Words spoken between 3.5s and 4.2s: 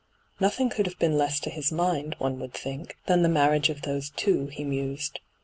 of those